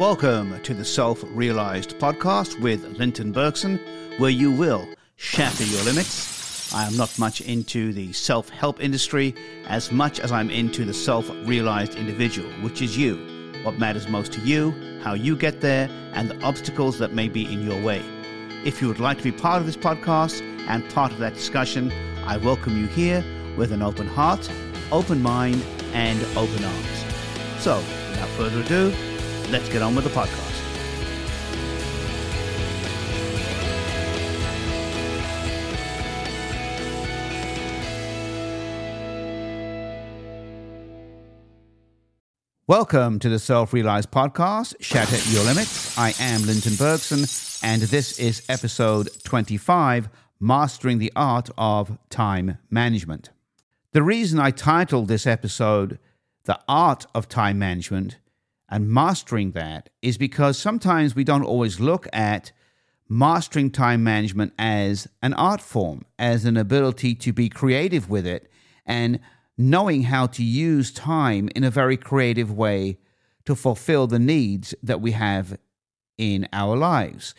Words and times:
Welcome 0.00 0.60
to 0.62 0.74
the 0.74 0.84
Self 0.84 1.22
Realized 1.24 1.96
podcast 2.00 2.58
with 2.58 2.98
Linton 2.98 3.30
Bergsen, 3.30 3.78
where 4.18 4.28
you 4.28 4.50
will 4.50 4.88
shatter 5.14 5.62
your 5.62 5.84
limits. 5.84 6.74
I 6.74 6.84
am 6.84 6.96
not 6.96 7.16
much 7.16 7.40
into 7.42 7.92
the 7.92 8.12
self 8.12 8.48
help 8.48 8.82
industry 8.82 9.36
as 9.68 9.92
much 9.92 10.18
as 10.18 10.32
I'm 10.32 10.50
into 10.50 10.84
the 10.84 10.92
self 10.92 11.30
realized 11.44 11.94
individual, 11.94 12.50
which 12.54 12.82
is 12.82 12.98
you. 12.98 13.18
What 13.62 13.78
matters 13.78 14.08
most 14.08 14.32
to 14.32 14.40
you, 14.40 14.74
how 15.00 15.14
you 15.14 15.36
get 15.36 15.60
there, 15.60 15.88
and 16.12 16.28
the 16.28 16.42
obstacles 16.42 16.98
that 16.98 17.12
may 17.12 17.28
be 17.28 17.44
in 17.44 17.64
your 17.64 17.80
way. 17.80 18.02
If 18.64 18.82
you 18.82 18.88
would 18.88 18.98
like 18.98 19.18
to 19.18 19.24
be 19.24 19.30
part 19.30 19.60
of 19.60 19.66
this 19.66 19.76
podcast 19.76 20.40
and 20.66 20.88
part 20.90 21.12
of 21.12 21.18
that 21.18 21.34
discussion, 21.34 21.92
I 22.26 22.36
welcome 22.38 22.76
you 22.76 22.88
here 22.88 23.24
with 23.56 23.70
an 23.70 23.80
open 23.80 24.08
heart, 24.08 24.50
open 24.90 25.22
mind, 25.22 25.64
and 25.92 26.20
open 26.36 26.64
arms. 26.64 27.04
So, 27.60 27.76
without 28.10 28.28
further 28.30 28.60
ado, 28.60 28.92
let's 29.54 29.68
get 29.68 29.82
on 29.82 29.94
with 29.94 30.02
the 30.02 30.10
podcast. 30.10 30.50
Welcome 42.66 43.20
to 43.20 43.28
the 43.28 43.38
Self 43.38 43.72
Realized 43.72 44.10
Podcast, 44.10 44.74
Shatter 44.80 45.18
Your 45.32 45.44
Limits. 45.44 45.96
I 45.96 46.14
am 46.18 46.42
Linton 46.42 46.74
Bergsen, 46.74 47.20
and 47.62 47.82
this 47.82 48.18
is 48.18 48.44
episode 48.48 49.08
25 49.22 50.08
Mastering 50.40 50.98
the 50.98 51.12
Art 51.14 51.48
of 51.56 51.96
Time 52.10 52.58
Management. 52.70 53.30
The 53.92 54.02
reason 54.02 54.40
I 54.40 54.50
titled 54.50 55.06
this 55.06 55.28
episode 55.28 56.00
The 56.42 56.58
Art 56.66 57.06
of 57.14 57.28
Time 57.28 57.60
Management 57.60 58.16
and 58.68 58.88
mastering 58.88 59.52
that 59.52 59.90
is 60.02 60.18
because 60.18 60.58
sometimes 60.58 61.14
we 61.14 61.24
don't 61.24 61.44
always 61.44 61.80
look 61.80 62.06
at 62.12 62.52
mastering 63.08 63.70
time 63.70 64.02
management 64.02 64.52
as 64.58 65.06
an 65.22 65.34
art 65.34 65.60
form, 65.60 66.04
as 66.18 66.44
an 66.44 66.56
ability 66.56 67.14
to 67.14 67.32
be 67.32 67.48
creative 67.48 68.08
with 68.08 68.26
it 68.26 68.50
and 68.86 69.20
knowing 69.56 70.02
how 70.04 70.26
to 70.26 70.42
use 70.42 70.92
time 70.92 71.48
in 71.54 71.64
a 71.64 71.70
very 71.70 71.96
creative 71.96 72.50
way 72.50 72.98
to 73.44 73.54
fulfill 73.54 74.06
the 74.06 74.18
needs 74.18 74.74
that 74.82 75.00
we 75.00 75.12
have 75.12 75.58
in 76.18 76.48
our 76.52 76.76
lives. 76.76 77.34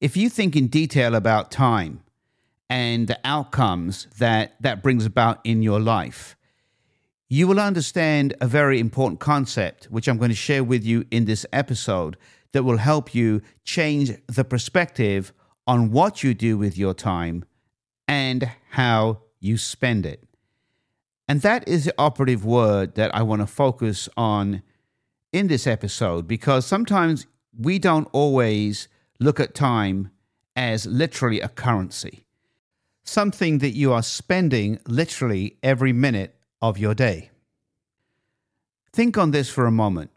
If 0.00 0.16
you 0.16 0.28
think 0.28 0.56
in 0.56 0.68
detail 0.68 1.14
about 1.14 1.50
time 1.50 2.02
and 2.70 3.08
the 3.08 3.18
outcomes 3.24 4.06
that 4.18 4.54
that 4.60 4.82
brings 4.82 5.04
about 5.04 5.40
in 5.44 5.62
your 5.62 5.80
life, 5.80 6.36
you 7.34 7.48
will 7.48 7.58
understand 7.58 8.32
a 8.40 8.46
very 8.46 8.78
important 8.78 9.18
concept, 9.18 9.86
which 9.86 10.06
I'm 10.06 10.18
going 10.18 10.30
to 10.30 10.36
share 10.36 10.62
with 10.62 10.84
you 10.84 11.04
in 11.10 11.24
this 11.24 11.44
episode, 11.52 12.16
that 12.52 12.62
will 12.62 12.76
help 12.76 13.12
you 13.12 13.42
change 13.64 14.12
the 14.28 14.44
perspective 14.44 15.32
on 15.66 15.90
what 15.90 16.22
you 16.22 16.32
do 16.32 16.56
with 16.56 16.78
your 16.78 16.94
time 16.94 17.44
and 18.06 18.48
how 18.70 19.18
you 19.40 19.58
spend 19.58 20.06
it. 20.06 20.22
And 21.26 21.40
that 21.40 21.66
is 21.66 21.86
the 21.86 21.94
operative 21.98 22.44
word 22.44 22.94
that 22.94 23.12
I 23.12 23.22
want 23.22 23.42
to 23.42 23.48
focus 23.48 24.08
on 24.16 24.62
in 25.32 25.48
this 25.48 25.66
episode 25.66 26.28
because 26.28 26.64
sometimes 26.64 27.26
we 27.58 27.80
don't 27.80 28.08
always 28.12 28.86
look 29.18 29.40
at 29.40 29.56
time 29.56 30.12
as 30.54 30.86
literally 30.86 31.40
a 31.40 31.48
currency, 31.48 32.26
something 33.02 33.58
that 33.58 33.70
you 33.70 33.92
are 33.92 34.04
spending 34.04 34.78
literally 34.86 35.56
every 35.64 35.92
minute 35.92 36.33
of 36.68 36.78
your 36.78 36.94
day. 36.94 37.30
Think 38.90 39.18
on 39.18 39.32
this 39.32 39.50
for 39.50 39.66
a 39.66 39.70
moment. 39.70 40.10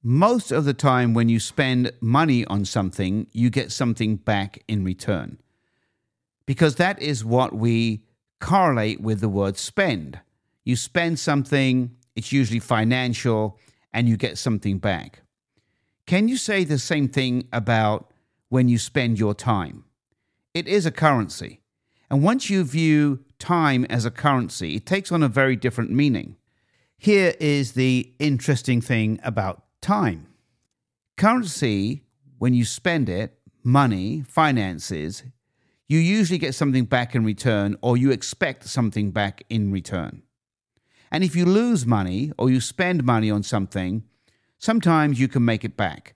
Most 0.00 0.52
of 0.52 0.64
the 0.64 0.74
time, 0.74 1.12
when 1.12 1.28
you 1.28 1.40
spend 1.40 1.90
money 2.00 2.44
on 2.44 2.64
something, 2.64 3.26
you 3.32 3.50
get 3.50 3.72
something 3.72 4.14
back 4.14 4.62
in 4.68 4.84
return. 4.84 5.38
Because 6.46 6.76
that 6.76 7.02
is 7.02 7.24
what 7.24 7.52
we 7.52 8.04
correlate 8.40 9.00
with 9.00 9.20
the 9.20 9.28
word 9.28 9.56
spend. 9.56 10.20
You 10.64 10.76
spend 10.76 11.18
something, 11.18 11.96
it's 12.14 12.30
usually 12.30 12.60
financial, 12.60 13.58
and 13.92 14.08
you 14.08 14.16
get 14.16 14.38
something 14.38 14.78
back. 14.78 15.22
Can 16.06 16.28
you 16.28 16.36
say 16.36 16.62
the 16.62 16.78
same 16.78 17.08
thing 17.08 17.48
about 17.52 18.12
when 18.50 18.68
you 18.68 18.78
spend 18.78 19.18
your 19.18 19.34
time? 19.34 19.82
It 20.54 20.68
is 20.68 20.86
a 20.86 20.92
currency. 20.92 21.59
And 22.10 22.22
once 22.22 22.50
you 22.50 22.64
view 22.64 23.24
time 23.38 23.86
as 23.88 24.04
a 24.04 24.10
currency, 24.10 24.76
it 24.76 24.86
takes 24.86 25.12
on 25.12 25.22
a 25.22 25.28
very 25.28 25.56
different 25.56 25.90
meaning. 25.90 26.36
Here 26.98 27.34
is 27.40 27.72
the 27.72 28.12
interesting 28.18 28.80
thing 28.80 29.20
about 29.22 29.62
time 29.80 30.26
currency, 31.20 32.02
when 32.38 32.54
you 32.54 32.64
spend 32.64 33.10
it, 33.10 33.38
money, 33.62 34.22
finances, 34.26 35.22
you 35.86 35.98
usually 35.98 36.38
get 36.38 36.54
something 36.54 36.86
back 36.86 37.14
in 37.14 37.26
return 37.26 37.76
or 37.82 37.98
you 37.98 38.10
expect 38.10 38.64
something 38.64 39.10
back 39.10 39.42
in 39.50 39.70
return. 39.70 40.22
And 41.10 41.22
if 41.22 41.36
you 41.36 41.44
lose 41.44 41.84
money 41.84 42.32
or 42.38 42.48
you 42.48 42.58
spend 42.58 43.04
money 43.04 43.30
on 43.30 43.42
something, 43.42 44.02
sometimes 44.56 45.20
you 45.20 45.28
can 45.28 45.44
make 45.44 45.62
it 45.62 45.76
back. 45.76 46.14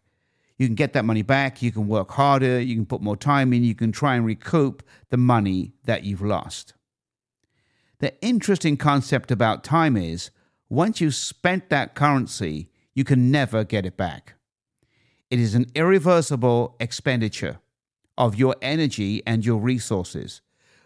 You 0.56 0.66
can 0.66 0.76
get 0.76 0.92
that 0.92 1.04
money 1.04 1.22
back, 1.22 1.62
you 1.62 1.72
can 1.72 1.88
work 1.88 2.12
harder, 2.12 2.60
you 2.60 2.76
can 2.76 2.86
put 2.86 3.02
more 3.02 3.16
time 3.16 3.52
in, 3.52 3.64
you 3.64 3.74
can 3.74 3.90
try 3.90 4.14
and 4.14 4.24
recoup 4.24 4.82
the 5.10 5.16
money 5.16 5.72
that 5.84 6.04
you've 6.04 6.22
lost. 6.22 6.74
The 7.98 8.14
interesting 8.22 8.76
concept 8.76 9.30
about 9.30 9.64
time 9.64 9.96
is 9.96 10.30
once 10.68 11.00
you've 11.00 11.14
spent 11.14 11.70
that 11.70 11.94
currency, 11.94 12.70
you 12.94 13.02
can 13.02 13.30
never 13.30 13.64
get 13.64 13.84
it 13.84 13.96
back. 13.96 14.34
It 15.30 15.40
is 15.40 15.54
an 15.54 15.66
irreversible 15.74 16.76
expenditure 16.78 17.58
of 18.16 18.36
your 18.36 18.54
energy 18.62 19.22
and 19.26 19.44
your 19.44 19.58
resources, 19.58 20.40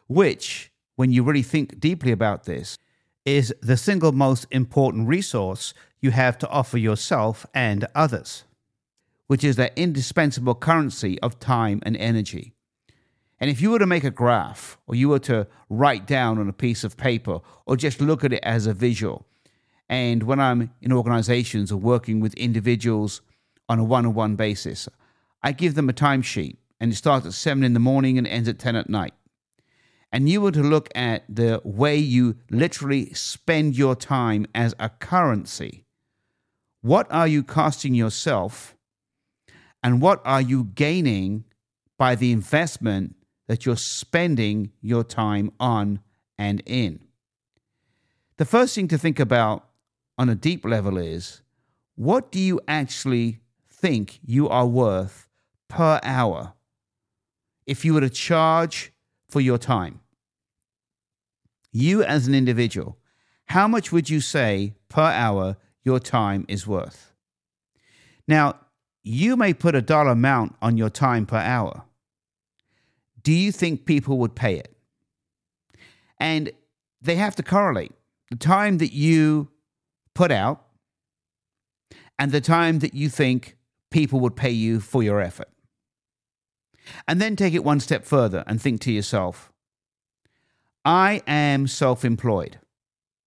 which, 0.06 0.72
when 0.96 1.12
you 1.12 1.22
really 1.22 1.42
think 1.42 1.78
deeply 1.78 2.12
about 2.12 2.44
this, 2.44 2.78
is 3.26 3.54
the 3.60 3.76
single 3.76 4.12
most 4.12 4.46
important 4.50 5.06
resource 5.08 5.74
you 6.00 6.10
have 6.12 6.38
to 6.38 6.48
offer 6.48 6.78
yourself 6.78 7.44
and 7.52 7.86
others 7.94 8.44
which 9.28 9.44
is 9.44 9.56
that 9.56 9.72
indispensable 9.76 10.54
currency 10.54 11.18
of 11.20 11.38
time 11.38 11.80
and 11.84 11.96
energy. 11.96 12.52
And 13.40 13.48
if 13.48 13.60
you 13.60 13.70
were 13.70 13.78
to 13.78 13.86
make 13.86 14.02
a 14.02 14.10
graph, 14.10 14.78
or 14.86 14.96
you 14.96 15.08
were 15.08 15.20
to 15.20 15.46
write 15.70 16.06
down 16.06 16.38
on 16.38 16.48
a 16.48 16.52
piece 16.52 16.82
of 16.82 16.96
paper, 16.96 17.38
or 17.66 17.76
just 17.76 18.00
look 18.00 18.24
at 18.24 18.32
it 18.32 18.42
as 18.42 18.66
a 18.66 18.74
visual, 18.74 19.26
and 19.88 20.24
when 20.24 20.40
I'm 20.40 20.72
in 20.82 20.92
organizations 20.92 21.70
or 21.70 21.76
working 21.76 22.20
with 22.20 22.34
individuals 22.34 23.20
on 23.68 23.78
a 23.78 23.84
one 23.84 24.06
on 24.06 24.14
one 24.14 24.34
basis, 24.34 24.88
I 25.42 25.52
give 25.52 25.74
them 25.74 25.88
a 25.88 25.92
timesheet, 25.92 26.56
and 26.80 26.92
it 26.92 26.96
starts 26.96 27.26
at 27.26 27.32
7 27.32 27.62
in 27.62 27.74
the 27.74 27.80
morning 27.80 28.18
and 28.18 28.26
ends 28.26 28.48
at 28.48 28.58
10 28.58 28.76
at 28.76 28.90
night. 28.90 29.14
And 30.10 30.28
you 30.28 30.40
were 30.40 30.52
to 30.52 30.62
look 30.62 30.88
at 30.94 31.24
the 31.28 31.60
way 31.64 31.96
you 31.96 32.36
literally 32.50 33.12
spend 33.12 33.76
your 33.76 33.94
time 33.94 34.46
as 34.54 34.74
a 34.78 34.88
currency. 34.88 35.84
What 36.80 37.06
are 37.10 37.28
you 37.28 37.42
costing 37.42 37.94
yourself? 37.94 38.74
And 39.82 40.00
what 40.00 40.20
are 40.24 40.40
you 40.40 40.64
gaining 40.64 41.44
by 41.98 42.14
the 42.14 42.32
investment 42.32 43.16
that 43.46 43.64
you're 43.64 43.76
spending 43.76 44.72
your 44.80 45.04
time 45.04 45.50
on 45.58 46.00
and 46.36 46.62
in? 46.66 47.00
The 48.36 48.44
first 48.44 48.74
thing 48.74 48.88
to 48.88 48.98
think 48.98 49.18
about 49.18 49.68
on 50.16 50.28
a 50.28 50.34
deep 50.34 50.64
level 50.64 50.96
is 50.96 51.42
what 51.96 52.30
do 52.30 52.38
you 52.38 52.60
actually 52.68 53.40
think 53.68 54.20
you 54.24 54.48
are 54.48 54.66
worth 54.66 55.28
per 55.68 56.00
hour 56.02 56.54
if 57.66 57.84
you 57.84 57.94
were 57.94 58.00
to 58.00 58.10
charge 58.10 58.92
for 59.28 59.40
your 59.40 59.58
time? 59.58 60.00
You 61.72 62.02
as 62.02 62.26
an 62.26 62.34
individual, 62.34 62.98
how 63.46 63.66
much 63.66 63.92
would 63.92 64.10
you 64.10 64.20
say 64.20 64.74
per 64.88 65.02
hour 65.02 65.56
your 65.82 65.98
time 65.98 66.44
is 66.48 66.66
worth? 66.66 67.12
Now, 68.26 68.56
you 69.02 69.36
may 69.36 69.54
put 69.54 69.74
a 69.74 69.82
dollar 69.82 70.10
amount 70.10 70.56
on 70.60 70.76
your 70.76 70.90
time 70.90 71.26
per 71.26 71.38
hour. 71.38 71.84
Do 73.22 73.32
you 73.32 73.52
think 73.52 73.84
people 73.84 74.18
would 74.18 74.34
pay 74.34 74.56
it? 74.56 74.74
And 76.18 76.50
they 77.00 77.16
have 77.16 77.36
to 77.36 77.42
correlate 77.42 77.92
the 78.30 78.36
time 78.36 78.78
that 78.78 78.92
you 78.92 79.48
put 80.14 80.30
out 80.30 80.64
and 82.18 82.32
the 82.32 82.40
time 82.40 82.80
that 82.80 82.94
you 82.94 83.08
think 83.08 83.56
people 83.90 84.20
would 84.20 84.36
pay 84.36 84.50
you 84.50 84.80
for 84.80 85.02
your 85.02 85.20
effort. 85.20 85.48
And 87.06 87.20
then 87.20 87.36
take 87.36 87.54
it 87.54 87.64
one 87.64 87.80
step 87.80 88.04
further 88.04 88.44
and 88.46 88.60
think 88.60 88.80
to 88.82 88.92
yourself 88.92 89.52
I 90.84 91.22
am 91.26 91.66
self 91.66 92.04
employed 92.04 92.58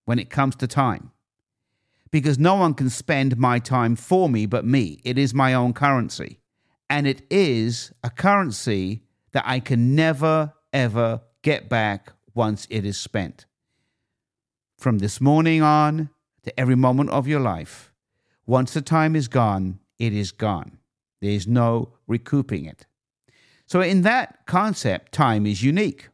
when 0.06 0.20
it 0.20 0.30
comes 0.30 0.56
to 0.58 0.68
time 0.68 1.12
because 2.12 2.38
no 2.38 2.56
one 2.56 2.74
can 2.74 2.90
spend 2.90 3.38
my 3.38 3.58
time 3.60 3.96
for 3.96 4.30
me 4.30 4.46
but 4.46 4.66
me. 4.66 5.00
It 5.04 5.18
is 5.18 5.34
my 5.34 5.54
own 5.54 5.74
currency. 5.74 6.40
And 6.90 7.08
it 7.08 7.22
is 7.30 7.94
a 8.04 8.10
currency 8.10 9.04
that 9.32 9.44
I 9.48 9.62
can 9.62 9.96
never, 9.96 10.54
ever 10.74 11.22
get 11.42 11.70
back 11.70 12.12
once 12.34 12.68
it 12.70 12.86
is 12.86 12.98
spent. 12.98 13.46
From 14.78 15.00
this 15.00 15.22
morning 15.22 15.62
on 15.62 16.10
to 16.44 16.60
every 16.60 16.76
moment 16.76 17.10
of 17.12 17.28
your 17.28 17.40
life, 17.40 17.94
once 18.46 18.74
the 18.74 18.82
time 18.82 19.16
is 19.16 19.28
gone, 19.28 19.80
it 20.00 20.12
is 20.12 20.32
gone. 20.32 20.80
There 21.22 21.32
is 21.32 21.48
no 21.48 21.94
recouping 22.08 22.66
it. 22.66 22.86
So, 23.68 23.80
in 23.80 24.02
that 24.02 24.46
concept, 24.48 25.14
time 25.14 25.46
is 25.46 25.64
unique. 25.64 26.10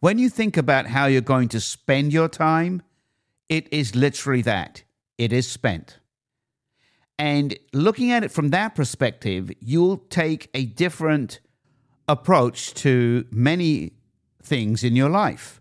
When 0.00 0.18
you 0.18 0.30
think 0.30 0.56
about 0.56 0.86
how 0.86 1.06
you're 1.06 1.20
going 1.20 1.48
to 1.48 1.60
spend 1.60 2.12
your 2.12 2.28
time, 2.28 2.80
it 3.48 3.70
is 3.72 3.94
literally 3.94 4.42
that 4.42 4.84
it 5.18 5.32
is 5.32 5.48
spent. 5.48 5.98
And 7.18 7.58
looking 7.72 8.12
at 8.12 8.24
it 8.24 8.30
from 8.30 8.50
that 8.50 8.74
perspective, 8.74 9.50
you'll 9.60 9.98
take 9.98 10.50
a 10.52 10.66
different 10.66 11.40
approach 12.08 12.74
to 12.74 13.26
many 13.30 13.92
things 14.42 14.84
in 14.84 14.94
your 14.94 15.08
life. 15.08 15.60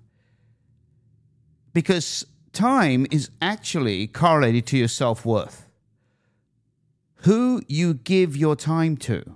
Because 1.73 2.25
time 2.51 3.05
is 3.11 3.29
actually 3.41 4.07
correlated 4.07 4.65
to 4.67 4.77
your 4.77 4.87
self 4.87 5.25
worth. 5.25 5.67
Who 7.19 7.61
you 7.67 7.93
give 7.95 8.37
your 8.37 8.55
time 8.55 8.97
to. 8.97 9.35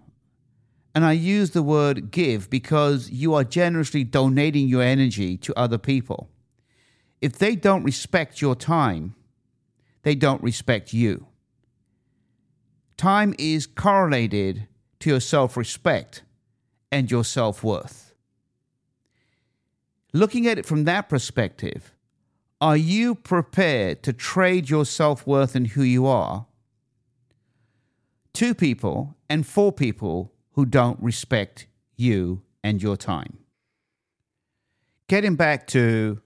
And 0.94 1.06
I 1.06 1.14
use 1.14 1.52
the 1.52 1.64
word 1.64 2.12
give 2.12 2.50
because 2.50 3.10
you 3.10 3.34
are 3.34 3.44
generously 3.44 4.04
donating 4.04 4.68
your 4.68 4.82
energy 4.82 5.38
to 5.38 5.58
other 5.58 5.78
people. 5.78 6.30
If 7.22 7.38
they 7.38 7.56
don't 7.56 7.84
respect 7.84 8.42
your 8.42 8.56
time, 8.56 9.16
they 10.04 10.16
don't 10.16 10.44
respect 10.44 10.94
you. 10.94 11.28
Time 12.98 13.34
is 13.38 13.66
correlated 13.66 14.68
to 15.00 15.10
your 15.10 15.20
self 15.20 15.56
respect 15.56 16.24
and 16.92 17.10
your 17.10 17.24
self 17.24 17.64
worth. 17.64 18.14
Looking 20.12 20.48
at 20.48 20.58
it 20.58 20.66
from 20.66 20.86
that 20.86 21.08
perspective, 21.08 21.94
are 22.60 22.76
you 22.76 23.16
prepared 23.16 24.04
to 24.04 24.14
trade 24.14 24.70
your 24.70 24.86
self 24.86 25.26
worth 25.26 25.56
and 25.56 25.68
who 25.68 25.84
you 25.84 26.08
are 26.08 26.48
to 28.34 28.54
people 28.54 29.16
and 29.30 29.46
for 29.46 29.72
people 29.72 30.34
who 30.54 30.66
don't 30.66 31.02
respect 31.02 31.68
you 31.96 32.42
and 32.64 32.82
your 32.82 32.98
time? 32.98 33.40
Getting 35.08 35.36
back 35.36 35.68
to 35.68 36.22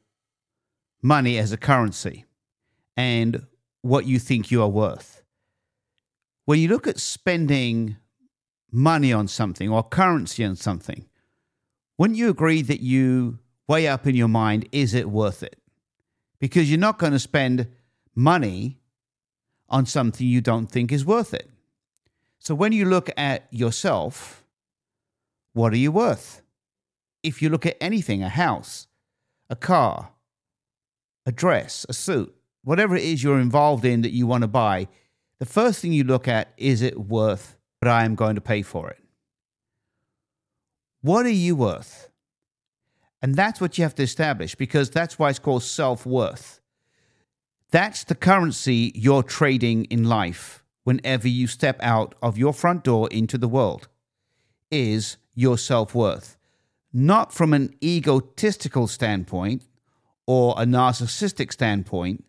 money 1.01 1.37
as 1.37 1.51
a 1.51 1.57
currency 1.57 2.25
and 2.97 3.45
what 3.83 4.07
you 4.07 4.17
think 4.17 4.49
you 4.49 4.63
are 4.63 4.69
worth. 4.69 5.21
When 6.45 6.59
you 6.59 6.69
look 6.69 6.87
at 6.87 6.99
spending 6.99 7.97
money 8.71 9.13
on 9.13 9.27
something 9.27 9.69
or 9.69 9.83
currency 9.83 10.43
on 10.43 10.55
something, 10.55 11.05
wouldn't 11.97 12.17
you 12.17 12.29
agree 12.29 12.63
that 12.63 12.79
you 12.79 13.39
weigh 13.67 13.87
up 13.87 14.07
in 14.07 14.15
your 14.15 14.27
mind, 14.27 14.67
is 14.71 14.93
it 14.93 15.09
worth 15.09 15.43
it? 15.43 15.57
Because 16.39 16.69
you're 16.69 16.79
not 16.79 16.97
going 16.97 17.13
to 17.13 17.19
spend 17.19 17.67
money 18.15 18.79
on 19.69 19.85
something 19.85 20.25
you 20.25 20.41
don't 20.41 20.67
think 20.67 20.91
is 20.91 21.05
worth 21.05 21.33
it. 21.33 21.49
So 22.39 22.55
when 22.55 22.71
you 22.71 22.85
look 22.85 23.09
at 23.15 23.47
yourself, 23.51 24.43
what 25.53 25.71
are 25.73 25.77
you 25.77 25.91
worth? 25.91 26.41
If 27.21 27.41
you 27.41 27.49
look 27.49 27.65
at 27.65 27.77
anything, 27.79 28.21
a 28.23 28.29
house, 28.29 28.87
a 29.49 29.55
car, 29.55 30.11
a 31.25 31.31
dress, 31.31 31.85
a 31.87 31.93
suit, 31.93 32.35
whatever 32.63 32.95
it 32.95 33.03
is 33.03 33.23
you're 33.23 33.39
involved 33.39 33.85
in 33.85 34.01
that 34.01 34.11
you 34.11 34.25
want 34.27 34.41
to 34.41 34.47
buy, 34.47 34.87
the 35.39 35.45
first 35.45 35.81
thing 35.81 35.93
you 35.93 36.03
look 36.03 36.27
at 36.27 36.53
is 36.57 36.81
it 36.81 36.99
worth 36.99 37.57
what 37.79 37.89
I 37.89 38.05
am 38.05 38.15
going 38.15 38.35
to 38.35 38.41
pay 38.41 38.61
for 38.61 38.89
it? 38.89 39.03
What 41.01 41.25
are 41.25 41.29
you 41.29 41.55
worth? 41.55 42.09
And 43.21 43.35
that's 43.35 43.59
what 43.59 43.77
you 43.77 43.83
have 43.83 43.95
to 43.95 44.03
establish 44.03 44.55
because 44.55 44.89
that's 44.89 45.19
why 45.19 45.29
it's 45.29 45.39
called 45.39 45.63
self 45.63 46.05
worth. 46.05 46.61
That's 47.71 48.03
the 48.03 48.15
currency 48.15 48.91
you're 48.95 49.23
trading 49.23 49.85
in 49.85 50.03
life 50.03 50.63
whenever 50.83 51.27
you 51.27 51.47
step 51.47 51.77
out 51.81 52.15
of 52.21 52.37
your 52.37 52.53
front 52.53 52.83
door 52.83 53.07
into 53.09 53.37
the 53.37 53.47
world 53.47 53.87
is 54.69 55.17
your 55.33 55.57
self 55.57 55.95
worth. 55.95 56.37
Not 56.91 57.33
from 57.33 57.53
an 57.53 57.73
egotistical 57.83 58.87
standpoint 58.87 59.63
or 60.27 60.55
a 60.57 60.65
narcissistic 60.65 61.51
standpoint, 61.51 62.23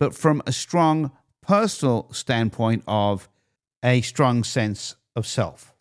but 0.00 0.14
from 0.14 0.42
a 0.46 0.52
strong 0.52 1.12
personal 1.42 2.08
standpoint 2.10 2.82
of 2.88 3.28
a 3.84 4.00
strong 4.00 4.42
sense 4.42 4.96
of 5.14 5.26
self. 5.26 5.74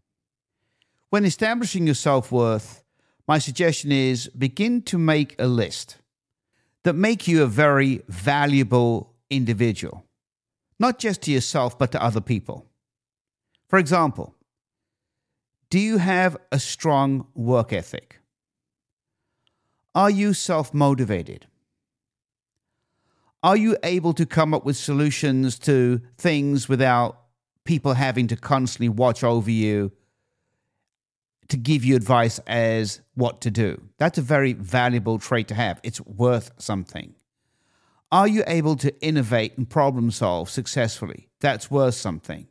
When 1.09 1.25
establishing 1.25 1.87
your 1.87 1.95
self 1.95 2.31
worth, 2.31 2.83
my 3.27 3.39
suggestion 3.39 3.91
is 3.91 4.27
begin 4.27 4.81
to 4.83 4.97
make 4.97 5.35
a 5.39 5.47
list 5.47 5.97
that 6.83 6.93
make 6.93 7.27
you 7.27 7.41
a 7.41 7.47
very 7.47 8.01
valuable 8.07 9.15
individual, 9.29 10.05
not 10.79 10.99
just 10.99 11.21
to 11.23 11.31
yourself, 11.31 11.79
but 11.79 11.91
to 11.93 12.03
other 12.03 12.21
people. 12.21 12.65
For 13.69 13.79
example, 13.79 14.35
do 15.69 15.79
you 15.79 15.97
have 15.97 16.35
a 16.51 16.59
strong 16.59 17.27
work 17.35 17.71
ethic? 17.71 18.19
Are 19.95 20.09
you 20.09 20.33
self 20.33 20.73
motivated? 20.73 21.47
Are 23.41 23.55
you 23.55 23.77
able 23.83 24.13
to 24.13 24.25
come 24.25 24.53
up 24.53 24.65
with 24.65 24.75
solutions 24.75 25.57
to 25.59 26.01
things 26.17 26.67
without 26.67 27.21
people 27.63 27.93
having 27.93 28.27
to 28.27 28.35
constantly 28.35 28.89
watch 28.89 29.23
over 29.23 29.49
you 29.49 29.91
to 31.47 31.57
give 31.57 31.85
you 31.85 31.95
advice 31.95 32.39
as 32.47 33.01
what 33.13 33.39
to 33.41 33.51
do? 33.51 33.81
That's 33.97 34.17
a 34.17 34.21
very 34.21 34.53
valuable 34.53 35.19
trait 35.19 35.47
to 35.49 35.55
have. 35.55 35.79
It's 35.83 36.01
worth 36.01 36.51
something. 36.57 37.15
Are 38.11 38.27
you 38.27 38.43
able 38.45 38.75
to 38.77 39.01
innovate 39.01 39.57
and 39.57 39.69
problem 39.69 40.11
solve 40.11 40.49
successfully? 40.49 41.29
That's 41.39 41.71
worth 41.71 41.95
something. 41.95 42.47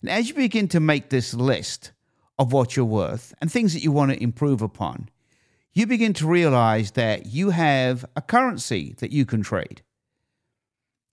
And 0.00 0.08
as 0.08 0.28
you 0.28 0.34
begin 0.34 0.68
to 0.68 0.80
make 0.80 1.10
this 1.10 1.34
list 1.34 1.92
of 2.38 2.52
what 2.52 2.76
you're 2.76 2.84
worth 2.84 3.34
and 3.40 3.50
things 3.50 3.74
that 3.74 3.82
you 3.82 3.92
want 3.92 4.12
to 4.12 4.22
improve 4.22 4.62
upon, 4.62 5.08
you 5.74 5.86
begin 5.86 6.12
to 6.14 6.26
realize 6.26 6.92
that 6.92 7.26
you 7.26 7.50
have 7.50 8.04
a 8.14 8.22
currency 8.22 8.94
that 8.98 9.10
you 9.10 9.26
can 9.26 9.42
trade. 9.42 9.82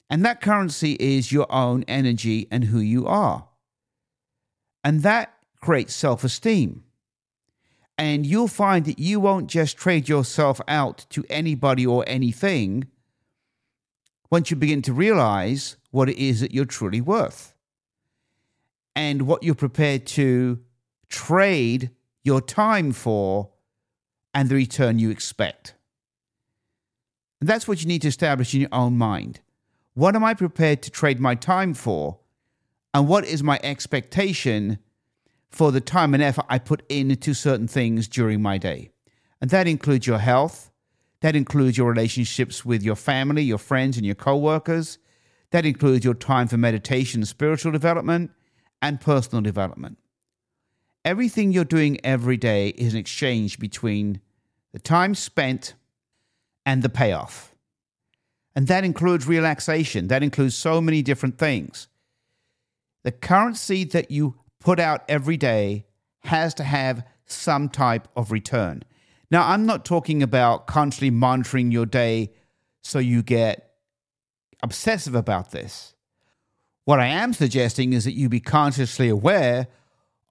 And 0.09 0.23
that 0.23 0.41
currency 0.41 0.93
is 0.99 1.31
your 1.31 1.51
own 1.51 1.83
energy 1.87 2.47
and 2.51 2.65
who 2.65 2.79
you 2.79 3.07
are. 3.07 3.47
And 4.83 5.03
that 5.03 5.33
creates 5.61 5.93
self 5.95 6.23
esteem. 6.23 6.83
And 7.97 8.25
you'll 8.25 8.47
find 8.47 8.85
that 8.85 8.99
you 8.99 9.19
won't 9.19 9.47
just 9.47 9.77
trade 9.77 10.09
yourself 10.09 10.59
out 10.67 11.05
to 11.11 11.23
anybody 11.29 11.85
or 11.85 12.03
anything 12.07 12.87
once 14.31 14.49
you 14.49 14.57
begin 14.57 14.81
to 14.81 14.93
realize 14.93 15.77
what 15.91 16.09
it 16.09 16.17
is 16.17 16.39
that 16.39 16.53
you're 16.53 16.65
truly 16.65 17.01
worth 17.01 17.53
and 18.95 19.23
what 19.23 19.43
you're 19.43 19.53
prepared 19.53 20.05
to 20.05 20.59
trade 21.09 21.91
your 22.23 22.41
time 22.41 22.91
for 22.91 23.50
and 24.33 24.49
the 24.49 24.55
return 24.55 24.99
you 24.99 25.09
expect. 25.09 25.75
And 27.39 27.49
that's 27.49 27.67
what 27.67 27.81
you 27.81 27.87
need 27.87 28.03
to 28.03 28.07
establish 28.07 28.53
in 28.53 28.61
your 28.61 28.69
own 28.71 28.97
mind. 28.97 29.41
What 29.93 30.15
am 30.15 30.23
I 30.23 30.33
prepared 30.33 30.81
to 30.83 30.91
trade 30.91 31.19
my 31.19 31.35
time 31.35 31.73
for? 31.73 32.19
And 32.93 33.07
what 33.07 33.25
is 33.25 33.43
my 33.43 33.59
expectation 33.63 34.79
for 35.49 35.71
the 35.71 35.81
time 35.81 36.13
and 36.13 36.23
effort 36.23 36.45
I 36.49 36.59
put 36.59 36.83
into 36.89 37.33
certain 37.33 37.67
things 37.67 38.07
during 38.07 38.41
my 38.41 38.57
day? 38.57 38.91
And 39.41 39.49
that 39.49 39.67
includes 39.67 40.07
your 40.07 40.19
health, 40.19 40.71
that 41.21 41.35
includes 41.35 41.77
your 41.77 41.89
relationships 41.89 42.63
with 42.63 42.83
your 42.83 42.95
family, 42.95 43.43
your 43.43 43.57
friends, 43.57 43.97
and 43.97 44.05
your 44.05 44.15
co-workers. 44.15 44.97
That 45.49 45.65
includes 45.65 46.05
your 46.05 46.13
time 46.13 46.47
for 46.47 46.57
meditation, 46.57 47.25
spiritual 47.25 47.71
development, 47.71 48.31
and 48.81 49.01
personal 49.01 49.41
development 49.41 49.97
everything 51.03 51.51
you're 51.51 51.65
doing 51.65 51.99
every 52.03 52.37
day 52.37 52.69
is 52.69 52.93
an 52.93 52.99
exchange 52.99 53.59
between 53.59 54.21
the 54.73 54.79
time 54.79 55.15
spent 55.15 55.75
and 56.65 56.83
the 56.83 56.89
payoff. 56.89 57.55
And 58.55 58.67
that 58.67 58.83
includes 58.83 59.27
relaxation, 59.27 60.07
that 60.07 60.23
includes 60.23 60.55
so 60.55 60.81
many 60.81 61.01
different 61.01 61.37
things. 61.37 61.87
The 63.03 63.11
currency 63.11 63.83
that 63.85 64.11
you 64.11 64.35
put 64.59 64.79
out 64.79 65.03
every 65.07 65.37
day 65.37 65.85
has 66.19 66.53
to 66.55 66.63
have 66.63 67.03
some 67.25 67.69
type 67.69 68.07
of 68.15 68.31
return. 68.31 68.83
Now, 69.31 69.47
I'm 69.47 69.65
not 69.65 69.85
talking 69.85 70.21
about 70.21 70.67
constantly 70.67 71.09
monitoring 71.09 71.71
your 71.71 71.85
day 71.85 72.33
so 72.83 72.99
you 72.99 73.23
get 73.23 73.75
obsessive 74.61 75.15
about 75.15 75.51
this. 75.51 75.95
What 76.83 76.99
I 76.99 77.07
am 77.07 77.33
suggesting 77.33 77.93
is 77.93 78.03
that 78.03 78.13
you 78.13 78.27
be 78.27 78.39
consciously 78.39 79.07
aware 79.07 79.67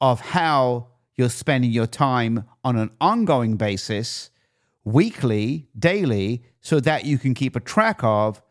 of 0.01 0.21
how 0.21 0.89
you're 1.17 1.29
spending 1.29 1.71
your 1.71 1.87
time 1.87 2.45
on 2.65 2.77
an 2.77 2.91
ongoing 3.01 3.57
basis, 3.57 4.31
weekly, 4.85 5.69
daily, 5.79 6.43
so 6.61 6.81
that 6.81 7.05
you 7.05 7.19
can 7.19 7.35
keep 7.35 7.57
a 7.57 7.61
track 7.61 8.03
of 8.03 8.43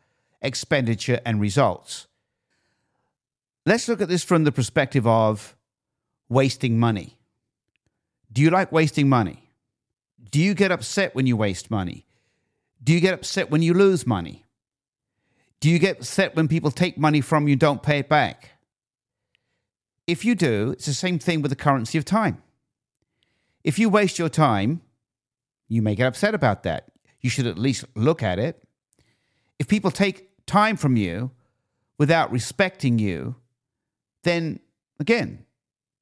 expenditure 0.42 1.20
and 1.26 1.42
results. 1.42 2.08
Let's 3.66 3.88
look 3.88 4.02
at 4.02 4.08
this 4.08 4.24
from 4.24 4.44
the 4.44 4.52
perspective 4.52 5.06
of 5.06 5.56
wasting 6.30 6.80
money. 6.80 7.20
Do 8.32 8.42
you 8.42 8.50
like 8.50 8.72
wasting 8.72 9.10
money? 9.10 9.50
Do 10.32 10.40
you 10.40 10.54
get 10.54 10.72
upset 10.72 11.16
when 11.16 11.26
you 11.26 11.36
waste 11.36 11.72
money? 11.72 12.06
Do 12.84 12.94
you 12.94 13.00
get 13.00 13.14
upset 13.14 13.50
when 13.50 13.62
you 13.62 13.74
lose 13.74 14.06
money? 14.06 14.46
Do 15.60 15.70
you 15.70 15.80
get 15.80 15.98
upset 15.98 16.36
when 16.36 16.48
people 16.48 16.72
take 16.72 16.98
money 16.98 17.22
from 17.22 17.48
you 17.48 17.54
and 17.54 17.60
don't 17.60 17.84
pay 17.84 18.00
it 18.00 18.10
back? 18.10 18.52
If 20.10 20.26
you 20.26 20.34
do, 20.34 20.72
it's 20.72 20.88
the 20.88 20.94
same 20.94 21.20
thing 21.20 21.42
with 21.42 21.52
the 21.52 21.56
currency 21.56 21.98
of 21.98 22.04
time. 22.04 22.42
If 23.64 23.78
you 23.78 23.90
waste 23.90 24.18
your 24.18 24.30
time, 24.30 24.82
you 25.68 25.84
may 25.84 25.94
get 25.94 26.08
upset 26.08 26.34
about 26.34 26.64
that. 26.64 26.88
You 27.22 27.30
should 27.30 27.46
at 27.46 27.60
least 27.60 27.86
look 27.96 28.24
at 28.24 28.40
it. 28.40 28.64
If 29.60 29.68
people 29.68 29.92
take 29.92 30.46
time 30.48 30.78
from 30.78 30.98
you 30.98 31.32
without 32.00 32.32
respecting 32.32 32.98
you, 32.98 33.36
then 34.24 34.62
again, 35.00 35.46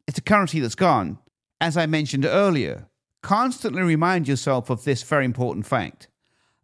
it's 0.08 0.20
a 0.20 0.22
currency 0.22 0.62
that's 0.62 0.76
gone. 0.76 1.18
As 1.60 1.76
I 1.76 1.86
mentioned 1.86 2.24
earlier, 2.24 2.88
constantly 3.22 3.82
remind 3.82 4.28
yourself 4.28 4.70
of 4.70 4.86
this 4.86 5.04
very 5.04 5.26
important 5.26 5.66
fact. 5.66 6.08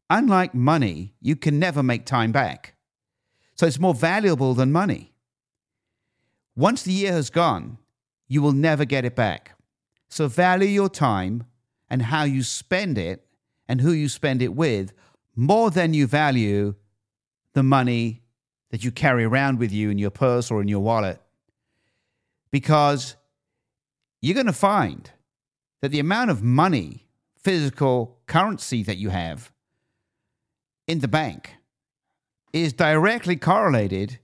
Unlike 0.10 0.54
money, 0.54 1.14
you 1.20 1.36
can 1.36 1.60
never 1.60 1.84
make 1.84 2.06
time 2.06 2.32
back. 2.32 2.76
So 3.56 3.66
it's 3.66 3.80
more 3.80 3.96
valuable 3.96 4.54
than 4.54 4.72
money. 4.72 5.13
Once 6.56 6.84
the 6.84 6.92
year 6.92 7.14
has 7.14 7.30
gone, 7.30 7.78
you 8.28 8.42
will 8.42 8.52
never 8.52 8.86
get 8.86 9.06
it 9.06 9.16
back. 9.16 9.58
So 10.10 10.28
value 10.28 10.68
your 10.68 10.90
time 10.90 11.46
and 11.90 12.02
how 12.04 12.24
you 12.24 12.44
spend 12.44 12.98
it 12.98 13.26
and 13.68 13.82
who 13.82 13.92
you 13.92 14.08
spend 14.08 14.42
it 14.42 14.56
with 14.56 14.94
more 15.36 15.72
than 15.72 15.94
you 15.94 16.06
value 16.06 16.76
the 17.54 17.64
money 17.64 18.22
that 18.72 18.84
you 18.84 18.92
carry 18.92 19.24
around 19.24 19.60
with 19.60 19.72
you 19.72 19.90
in 19.90 19.98
your 19.98 20.12
purse 20.12 20.52
or 20.52 20.62
in 20.62 20.68
your 20.68 20.80
wallet. 20.80 21.22
Because 22.52 23.16
you're 24.22 24.36
going 24.36 24.46
to 24.46 24.54
find 24.54 25.12
that 25.82 25.90
the 25.90 26.00
amount 26.00 26.30
of 26.30 26.44
money, 26.44 27.08
physical 27.38 28.20
currency 28.28 28.84
that 28.84 28.98
you 28.98 29.10
have 29.10 29.52
in 30.88 31.00
the 31.00 31.08
bank 31.08 31.56
is 32.52 32.74
directly 32.74 33.36
correlated 33.36 34.20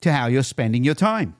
to 0.00 0.12
how 0.12 0.26
you're 0.26 0.42
spending 0.42 0.84
your 0.84 0.94
time. 0.94 1.36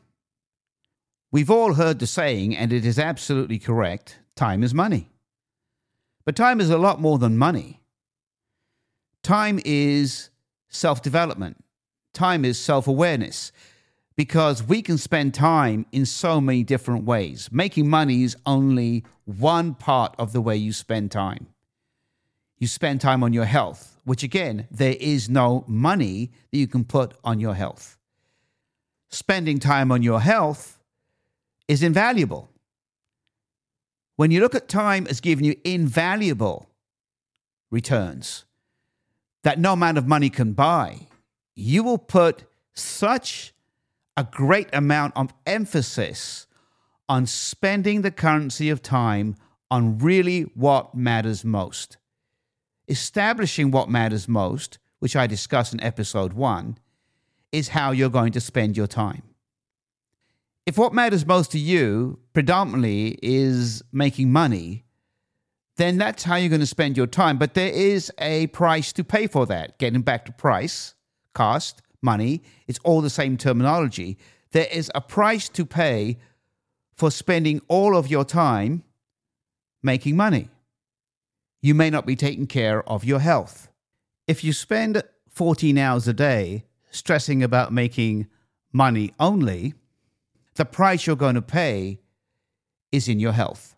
We've 1.31 1.50
all 1.50 1.75
heard 1.75 1.99
the 1.99 2.07
saying, 2.07 2.57
and 2.57 2.73
it 2.73 2.87
is 2.87 2.99
absolutely 2.99 3.59
correct 3.59 4.19
time 4.35 4.62
is 4.62 4.73
money. 4.73 5.11
But 6.25 6.37
time 6.37 6.61
is 6.61 6.71
a 6.71 6.79
lot 6.79 7.00
more 7.00 7.19
than 7.19 7.37
money. 7.37 7.81
Time 9.23 9.61
is 9.65 10.31
self 10.69 11.03
development, 11.03 11.62
time 12.15 12.45
is 12.45 12.59
self 12.59 12.87
awareness, 12.87 13.53
because 14.17 14.62
we 14.62 14.81
can 14.81 14.97
spend 14.97 15.35
time 15.35 15.85
in 15.93 16.07
so 16.07 16.41
many 16.41 16.62
different 16.62 17.05
ways. 17.05 17.50
Making 17.53 17.91
money 17.91 18.23
is 18.23 18.37
only 18.47 19.05
one 19.25 19.75
part 19.75 20.15
of 20.19 20.33
the 20.33 20.41
way 20.41 20.57
you 20.57 20.73
spend 20.73 21.11
time. 21.11 21.49
You 22.59 22.67
spend 22.67 23.00
time 23.00 23.23
on 23.23 23.33
your 23.33 23.45
health, 23.45 23.99
which 24.05 24.23
again, 24.23 24.67
there 24.71 24.97
is 24.99 25.29
no 25.29 25.65
money 25.69 26.31
that 26.50 26.59
you 26.59 26.67
can 26.67 26.85
put 26.85 27.15
on 27.23 27.38
your 27.38 27.55
health. 27.55 27.98
Spending 29.11 29.59
time 29.59 29.91
on 29.91 30.03
your 30.03 30.21
health 30.21 30.79
is 31.67 31.83
invaluable. 31.83 32.50
When 34.17 34.31
you 34.31 34.41
look 34.41 34.55
at 34.55 34.69
time 34.69 35.07
as 35.07 35.21
giving 35.21 35.45
you 35.45 35.57
invaluable 35.65 36.69
returns 37.71 38.45
that 39.45 39.59
no 39.59 39.75
amount 39.75 39.99
of 39.99 40.07
money 40.07 40.29
can 40.29 40.53
buy, 40.53 41.07
you 41.55 41.83
will 41.83 41.99
put 41.99 42.45
such 42.75 43.55
a 44.17 44.25
great 44.25 44.69
amount 44.73 45.12
of 45.17 45.33
emphasis 45.47 46.47
on 47.09 47.25
spending 47.27 48.03
the 48.03 48.11
currency 48.11 48.69
of 48.69 48.83
time 48.83 49.37
on 49.71 49.99
really 49.99 50.43
what 50.55 50.95
matters 50.95 51.45
most. 51.45 51.97
Establishing 52.88 53.71
what 53.71 53.88
matters 53.88 54.29
most, 54.29 54.79
which 54.99 55.15
I 55.15 55.27
discuss 55.27 55.73
in 55.73 55.81
episode 55.81 56.33
one, 56.33 56.79
is 57.52 57.69
how 57.69 57.90
you're 57.90 58.09
going 58.09 58.33
to 58.33 58.40
spend 58.40 58.76
your 58.76 58.87
time. 58.87 59.23
If 60.67 60.76
what 60.76 60.93
matters 60.93 61.26
most 61.26 61.52
to 61.52 61.59
you 61.59 62.19
predominantly 62.35 63.19
is 63.23 63.83
making 63.90 64.31
money, 64.31 64.85
then 65.76 65.97
that's 65.97 66.25
how 66.25 66.37
you're 66.37 66.50
going 66.50 66.61
to 66.61 66.67
spend 66.67 66.97
your 66.97 67.07
time. 67.07 67.38
But 67.38 67.55
there 67.55 67.73
is 67.73 68.12
a 68.19 68.49
price 68.49 68.93
to 68.93 69.05
pay 69.05 69.26
for 69.28 69.47
that. 69.47 69.78
Getting 69.78 70.02
back 70.02 70.26
to 70.26 70.33
price, 70.33 70.95
cost, 71.33 71.81
money, 72.02 72.43
it's 72.67 72.81
all 72.85 73.00
the 73.00 73.11
same 73.11 73.37
terminology. 73.37 74.19
There 74.52 74.67
is 74.71 74.90
a 74.95 75.00
price 75.00 75.49
to 75.50 75.64
pay 75.64 76.19
for 76.95 77.11
spending 77.11 77.62
all 77.69 77.97
of 77.97 78.09
your 78.09 78.25
time 78.25 78.83
making 79.83 80.17
money. 80.17 80.50
You 81.62 81.75
may 81.75 81.90
not 81.90 82.07
be 82.07 82.17
taking 82.17 82.47
care 82.47 82.88
of 82.88 83.05
your 83.05 83.21
health. 83.21 83.69
If 84.26 84.45
you 84.45 84.52
spend 84.52 85.02
14 85.31 85.78
hours 85.78 86.07
a 86.07 86.12
day 86.12 86.64
stressing 86.90 87.42
about 87.42 87.73
making 87.73 88.26
money 88.73 89.12
only, 89.18 89.75
the 90.54 90.64
price 90.64 91.07
you're 91.07 91.16
going 91.16 91.35
to 91.35 91.42
pay 91.42 92.00
is 92.90 93.09
in 93.09 93.21
your 93.21 93.33
health. 93.33 93.76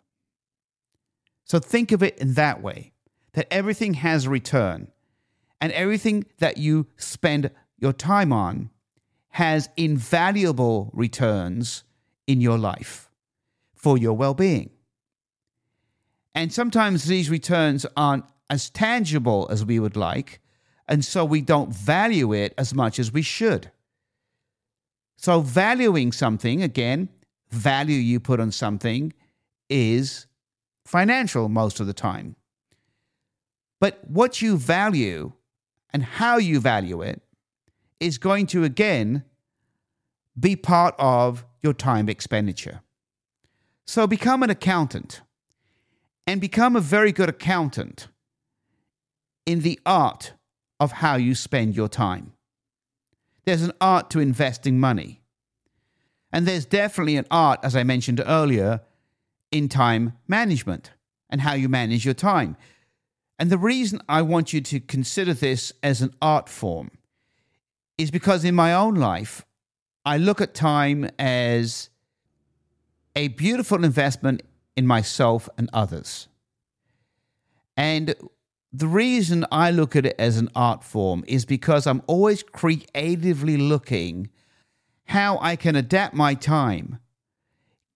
So 1.45 1.59
think 1.59 1.91
of 1.91 2.01
it 2.01 2.17
in 2.17 2.33
that 2.35 2.61
way 2.61 2.93
that 3.33 3.51
everything 3.51 3.95
has 3.95 4.25
a 4.25 4.29
return 4.29 4.87
and 5.59 5.71
everything 5.73 6.25
that 6.39 6.57
you 6.57 6.87
spend 6.97 7.51
your 7.77 7.93
time 7.93 8.33
on 8.33 8.69
has 9.29 9.69
invaluable 9.77 10.89
returns 10.93 11.83
in 12.27 12.41
your 12.41 12.57
life 12.57 13.09
for 13.73 13.97
your 13.97 14.13
well 14.13 14.33
being. 14.33 14.69
And 16.33 16.51
sometimes 16.53 17.05
these 17.05 17.29
returns 17.29 17.85
aren't 17.95 18.25
as 18.49 18.69
tangible 18.69 19.47
as 19.51 19.65
we 19.65 19.79
would 19.79 19.95
like, 19.95 20.41
and 20.91 21.05
so 21.05 21.23
we 21.23 21.39
don't 21.39 21.73
value 21.73 22.33
it 22.33 22.53
as 22.57 22.73
much 22.73 22.99
as 22.99 23.13
we 23.13 23.21
should. 23.21 23.71
So, 25.15 25.39
valuing 25.39 26.11
something, 26.11 26.61
again, 26.61 27.07
value 27.49 27.95
you 27.95 28.19
put 28.19 28.41
on 28.41 28.51
something 28.51 29.13
is 29.69 30.27
financial 30.85 31.47
most 31.47 31.79
of 31.79 31.87
the 31.87 31.93
time. 31.93 32.35
But 33.79 34.01
what 34.05 34.41
you 34.41 34.57
value 34.57 35.31
and 35.93 36.03
how 36.03 36.37
you 36.37 36.59
value 36.59 37.01
it 37.01 37.21
is 38.01 38.17
going 38.17 38.47
to 38.47 38.65
again 38.65 39.23
be 40.37 40.57
part 40.57 40.93
of 40.99 41.45
your 41.63 41.73
time 41.73 42.09
expenditure. 42.09 42.81
So 43.85 44.07
become 44.07 44.43
an 44.43 44.49
accountant 44.49 45.21
and 46.27 46.41
become 46.41 46.75
a 46.75 46.81
very 46.81 47.13
good 47.13 47.29
accountant 47.29 48.09
in 49.45 49.61
the 49.61 49.79
art 49.85 50.33
of 50.81 50.93
how 50.93 51.15
you 51.15 51.35
spend 51.35 51.75
your 51.75 51.87
time. 51.87 52.33
There's 53.45 53.61
an 53.61 53.71
art 53.79 54.09
to 54.09 54.19
investing 54.19 54.79
money. 54.79 55.21
And 56.33 56.47
there's 56.47 56.65
definitely 56.65 57.17
an 57.17 57.27
art, 57.29 57.59
as 57.61 57.75
I 57.75 57.83
mentioned 57.83 58.19
earlier, 58.25 58.81
in 59.51 59.69
time 59.69 60.13
management 60.27 60.91
and 61.29 61.41
how 61.41 61.53
you 61.53 61.69
manage 61.69 62.03
your 62.03 62.15
time. 62.15 62.57
And 63.37 63.51
the 63.51 63.59
reason 63.59 64.01
I 64.09 64.23
want 64.23 64.53
you 64.53 64.61
to 64.61 64.79
consider 64.79 65.35
this 65.35 65.71
as 65.83 66.01
an 66.01 66.15
art 66.19 66.49
form 66.49 66.89
is 67.99 68.09
because 68.09 68.43
in 68.43 68.55
my 68.55 68.73
own 68.73 68.95
life, 68.95 69.45
I 70.03 70.17
look 70.17 70.41
at 70.41 70.55
time 70.55 71.07
as 71.19 71.89
a 73.15 73.27
beautiful 73.27 73.83
investment 73.83 74.41
in 74.75 74.87
myself 74.87 75.47
and 75.59 75.69
others. 75.73 76.27
And 77.77 78.15
the 78.73 78.87
reason 78.87 79.45
I 79.51 79.71
look 79.71 79.95
at 79.95 80.05
it 80.05 80.15
as 80.17 80.37
an 80.37 80.49
art 80.55 80.83
form 80.83 81.23
is 81.27 81.45
because 81.45 81.85
I'm 81.85 82.01
always 82.07 82.41
creatively 82.41 83.57
looking 83.57 84.29
how 85.05 85.37
I 85.41 85.57
can 85.57 85.75
adapt 85.75 86.13
my 86.13 86.35
time 86.35 86.99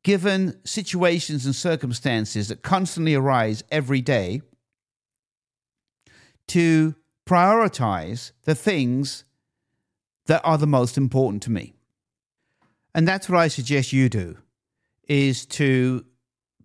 given 0.03 0.59
situations 0.65 1.45
and 1.45 1.55
circumstances 1.55 2.49
that 2.49 2.61
constantly 2.61 3.15
arise 3.15 3.63
every 3.71 4.01
day 4.01 4.41
to 6.47 6.93
prioritize 7.27 8.31
the 8.43 8.53
things 8.53 9.23
that 10.27 10.41
are 10.43 10.57
the 10.57 10.67
most 10.67 10.97
important 10.97 11.41
to 11.43 11.51
me. 11.51 11.73
And 12.93 13.07
that's 13.07 13.27
what 13.29 13.39
I 13.39 13.47
suggest 13.47 13.93
you 13.93 14.09
do 14.09 14.37
is 15.07 15.45
to 15.45 16.05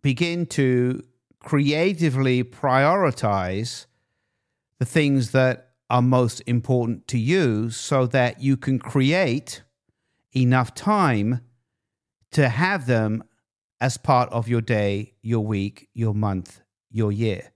begin 0.02 0.47
to 0.47 1.02
creatively 1.40 2.45
prioritize 2.45 3.87
the 4.80 4.87
things 4.87 5.30
that 5.32 5.68
are 5.90 6.02
most 6.02 6.40
important 6.46 7.06
to 7.06 7.18
you 7.18 7.68
so 7.70 8.06
that 8.06 8.42
you 8.42 8.56
can 8.56 8.78
create 8.78 9.62
enough 10.34 10.75
time 10.75 11.42
to 12.32 12.49
have 12.49 12.87
them 12.87 13.22
as 13.80 13.99
part 13.99 14.30
of 14.30 14.49
your 14.49 14.62
day, 14.62 15.12
your 15.20 15.44
week, 15.44 15.88
your 15.92 16.14
month, 16.14 16.62
your 16.90 17.12
year. 17.12 17.52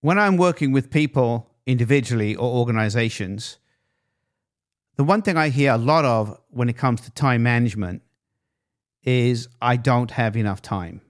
When 0.00 0.18
I'm 0.18 0.36
working 0.36 0.72
with 0.72 0.90
people 0.90 1.48
individually 1.64 2.34
or 2.34 2.58
organizations, 2.58 3.58
the 4.96 5.04
one 5.04 5.22
thing 5.22 5.36
I 5.36 5.48
hear 5.50 5.72
a 5.72 5.78
lot 5.78 6.04
of 6.04 6.40
when 6.50 6.68
it 6.68 6.76
comes 6.76 7.02
to 7.02 7.10
time 7.12 7.44
management 7.44 8.02
is 9.04 9.48
I 9.62 9.76
don't 9.76 10.10
have 10.12 10.36
enough 10.36 10.60
time. 10.60 11.02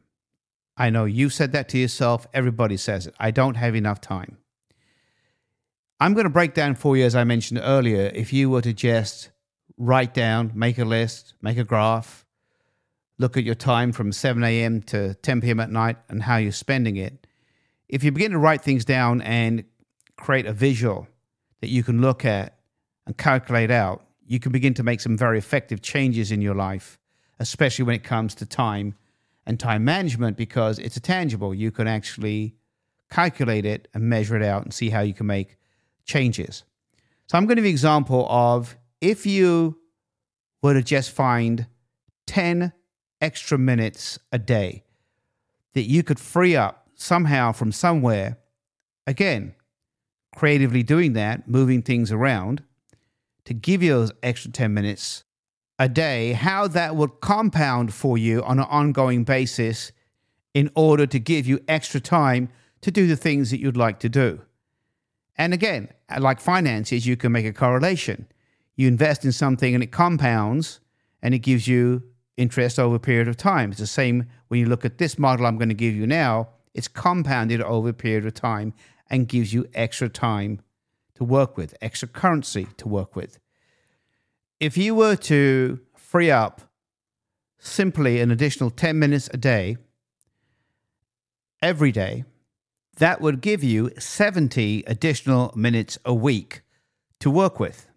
I 0.76 0.90
know 0.90 1.06
you 1.06 1.30
said 1.30 1.52
that 1.52 1.70
to 1.70 1.78
yourself, 1.78 2.26
everybody 2.34 2.76
says 2.76 3.06
it. 3.06 3.14
I 3.18 3.30
don't 3.30 3.56
have 3.56 3.75
enough 3.75 4.00
time. 4.02 4.37
I'm 6.00 6.14
going 6.14 6.25
to 6.25 6.31
break 6.31 6.55
down 6.55 6.76
for 6.76 6.97
you, 6.97 7.05
as 7.05 7.17
I 7.17 7.25
mentioned 7.25 7.61
earlier, 7.61 8.12
if 8.14 8.33
you 8.33 8.50
were 8.50 8.62
to 8.62 8.73
just 8.73 9.31
write 9.76 10.14
down, 10.14 10.52
make 10.55 10.78
a 10.78 10.85
list, 10.85 11.35
make 11.43 11.59
a 11.59 11.64
graph, 11.64 12.25
look 13.19 13.37
at 13.37 13.43
your 13.43 13.57
time 13.57 13.90
from 13.90 14.12
7 14.12 14.45
a.m. 14.45 14.81
to 14.83 15.14
10 15.14 15.40
p.m. 15.40 15.59
at 15.59 15.73
night 15.73 15.97
and 16.09 16.23
how 16.23 16.37
you're 16.37 16.52
spending 16.52 16.97
it. 16.97 17.26
If 17.88 18.05
you 18.05 18.12
begin 18.12 18.31
to 18.31 18.38
write 18.38 18.62
things 18.62 18.85
down 18.85 19.23
and 19.23 19.64
create 20.17 20.47
a 20.47 20.52
visual 20.52 21.09
that 21.62 21.69
you 21.69 21.83
can 21.83 22.00
look 22.00 22.25
at 22.25 22.57
and 23.05 23.17
calculate 23.17 23.73
out, 23.73 24.05
you 24.25 24.38
can 24.38 24.52
begin 24.52 24.75
to 24.75 24.85
make 24.85 25.00
some 25.00 25.17
very 25.17 25.37
effective 25.38 25.83
changes 25.83 26.31
in 26.31 26.40
your 26.40 26.55
life, 26.55 27.00
especially 27.40 27.87
when 27.87 27.97
it 27.97 28.05
comes 28.05 28.37
to 28.37 28.47
time 28.47 28.95
and 29.47 29.59
time 29.59 29.85
management, 29.85 30.37
because 30.37 30.78
it's 30.78 30.97
a 30.97 31.00
tangible. 31.00 31.52
You 31.52 31.73
can 31.73 31.88
actually 31.88 32.55
calculate 33.11 33.64
it 33.67 33.88
and 33.95 34.05
measure 34.05 34.37
it 34.37 34.45
out 34.45 34.62
and 34.62 34.73
see 34.73 34.90
how 34.90 35.00
you 35.00 35.14
can 35.14 35.26
make 35.26 35.57
changes. 36.09 36.65
So 37.29 37.38
I'm 37.38 37.47
going 37.47 37.57
to 37.57 37.62
give 37.62 37.67
an 37.67 37.71
example 37.71 38.27
of 38.29 38.77
if 39.00 39.27
you 39.27 39.79
were 40.62 40.75
to 40.75 40.83
just 40.83 41.12
find 41.12 41.67
10 42.27 42.73
extra 43.21 43.57
minutes 43.59 44.19
a 44.33 44.38
day 44.38 44.83
that 45.75 45.83
you 45.83 46.03
could 46.03 46.19
free 46.19 46.57
up 46.57 46.88
somehow 46.95 47.53
from 47.53 47.71
somewhere, 47.71 48.38
again, 49.07 49.55
creatively 50.35 50.83
doing 50.83 51.12
that, 51.12 51.49
moving 51.49 51.83
things 51.83 52.11
around 52.11 52.62
to 53.45 53.55
give 53.55 53.83
you 53.83 53.91
those 53.93 54.12
extra 54.23 54.50
10 54.50 54.75
minutes 54.75 55.25
a 55.79 55.88
day, 55.88 56.33
how 56.33 56.67
that 56.67 56.97
would 56.97 57.21
compound 57.21 57.95
for 57.95 58.19
you 58.19 58.43
on 58.43 58.59
an 58.59 58.67
ongoing 58.69 59.23
basis 59.23 59.93
in 60.55 60.71
order 60.75 61.07
to 61.07 61.19
give 61.21 61.47
you 61.47 61.61
extra 61.69 62.00
time 62.00 62.49
to 62.81 62.91
do 62.91 63.07
the 63.07 63.17
things 63.17 63.50
that 63.50 63.61
you'd 63.61 63.77
like 63.77 64.00
to 64.00 64.09
do. 64.09 64.41
And 65.38 65.54
again, 65.54 65.88
like 66.18 66.40
finances, 66.40 67.07
you 67.07 67.16
can 67.16 67.33
make 67.33 67.47
a 67.47 67.52
correlation. 67.52 68.26
You 68.75 68.88
invest 68.88 69.25
in 69.25 69.33
something 69.33 69.73
and 69.73 69.83
it 69.83 69.92
compounds 69.92 70.80
and 71.23 71.33
it 71.33 71.38
gives 71.38 71.68
you 71.68 72.02
interest 72.37 72.78
over 72.78 72.97
a 72.97 73.00
period 73.00 73.28
of 73.28 73.37
time. 73.37 73.71
It's 73.71 73.80
the 73.80 73.87
same 73.87 74.26
when 74.49 74.61
you 74.61 74.66
look 74.66 74.85
at 74.85 74.99
this 74.99 75.18
model 75.18 75.47
I'm 75.47 75.57
going 75.57 75.68
to 75.68 75.75
give 75.75 75.95
you 75.95 76.07
now, 76.07 76.49
it's 76.75 76.88
compounded 76.88 77.62
over 77.62 77.90
a 77.90 77.92
period 77.92 78.26
of 78.26 78.35
time 78.35 78.75
and 79.11 79.28
gives 79.28 79.52
you 79.52 79.66
extra 79.75 80.09
time 80.09 80.61
to 81.14 81.25
work 81.25 81.57
with, 81.57 81.75
extra 81.80 82.07
currency 82.07 82.68
to 82.76 82.88
work 82.88 83.16
with. 83.16 83.38
If 84.61 84.76
you 84.76 84.95
were 84.95 85.16
to 85.16 85.80
free 85.97 86.30
up 86.30 86.62
simply 87.59 88.21
an 88.21 88.30
additional 88.30 88.71
10 88.71 88.99
minutes 88.99 89.28
a 89.33 89.37
day 89.37 89.76
every 91.61 91.90
day, 91.92 92.25
that 92.99 93.21
would 93.21 93.40
give 93.40 93.64
you 93.64 93.90
70 93.99 94.85
additional 94.87 95.52
minutes 95.55 95.99
a 96.05 96.14
week 96.14 96.62
to 97.21 97.31
work 97.31 97.59
with. 97.59 97.88